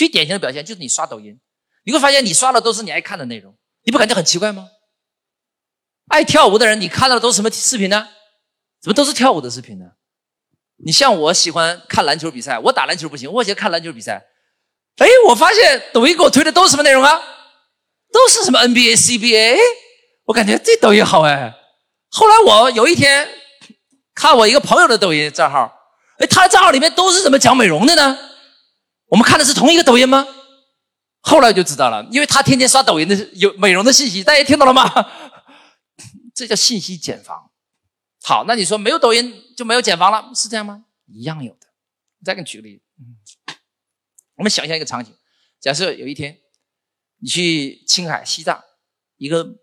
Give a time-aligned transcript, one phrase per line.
[0.00, 1.38] 最典型的表现就是你刷抖音，
[1.84, 4.66] 你会发现你刷的都是你爱看的内容，你不感觉很奇怪吗？
[6.08, 8.08] 爱跳舞的人，你看到的都是什么视频呢？
[8.80, 9.84] 怎么都是跳舞的视频呢？
[10.82, 14.24] 你像我喜欢看篮球比赛，我打篮球不行，我喜欢看篮球比赛。
[14.96, 17.20] 哎，我发现抖音给我推的都是什么内容啊？
[18.10, 19.58] 都是什么 NBA、CBA？
[20.24, 21.54] 我感觉这抖音好哎。
[22.08, 23.28] 后来我有一天
[24.14, 25.70] 看我一个朋友的抖音账号，
[26.20, 28.18] 哎，他的账号里面都是怎么讲美容的呢？
[29.10, 30.26] 我们看的是同一个抖音吗？
[31.20, 34.88] 后来我就知道了，因为他天天刷抖音的有美容的信息，大家听懂了吗？
[36.34, 37.50] 这叫信息茧房。
[38.22, 40.84] 好，那你说没有抖音就没有茧房了，是这样吗？
[41.06, 41.66] 一样有的。
[42.24, 42.82] 再给你举个例子，
[44.36, 45.14] 我们想象一个场景，
[45.58, 46.38] 假设有一天
[47.18, 48.62] 你去青海、西藏
[49.16, 49.56] 一个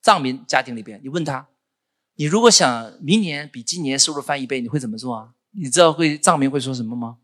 [0.00, 1.48] 藏民家庭里边，你问他，
[2.16, 5.34] 你如果想明年比今年收入翻一倍，你会怎么做啊？
[5.52, 7.18] 你知道会藏民会说什么吗？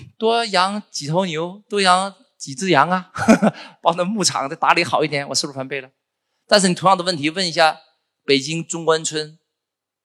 [0.18, 3.10] 多养几头牛，多养几只羊啊，
[3.82, 5.90] 把那牧场再打理好一点，我是不是翻倍了。
[6.46, 7.78] 但是你同样的问题问一下。
[8.24, 9.36] 北京中关村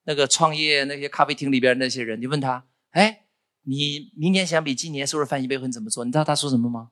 [0.06, 3.26] 那个创业那些咖啡厅里边那些人，你问他，哎，
[3.62, 6.04] 你明年想比今年收入翻一倍，会怎么做？
[6.04, 6.90] 你知道他说什么吗？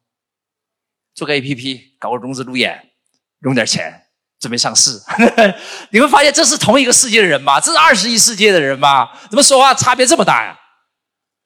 [1.16, 2.92] 做个 A P P，搞个融资路演，
[3.40, 4.04] 融点钱，
[4.40, 5.02] 准备上市。
[5.90, 7.60] 你会发现这是同一个世界的人吗？
[7.60, 9.10] 这是二十一世纪的人吗？
[9.28, 10.56] 怎么说话差别这么大呀？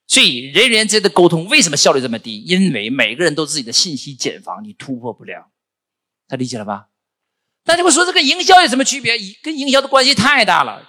[0.09, 2.41] 所以人与人之间的沟通为什么效率这么低？
[2.41, 5.51] 因为每个人都自己的信息茧房，你突破不了。
[6.27, 6.88] 他理解了吧？
[7.66, 9.13] 那你会说这个营销有什么区别？
[9.43, 10.81] 跟营销的关系太大了。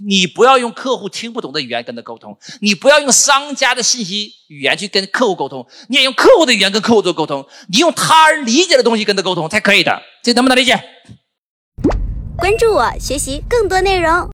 [0.00, 10.00] 你不要用客户听不懂的语言跟他沟通，你不要用商家的信息语言去跟客户沟通，你也用客户的语言跟客户做沟通，你用他人理解的东西跟他沟通才可以的。
[10.22, 10.82] 这能不能理解？
[12.38, 14.30] 关注我，学习更多内容。